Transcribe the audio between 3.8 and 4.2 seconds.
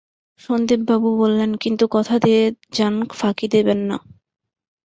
না।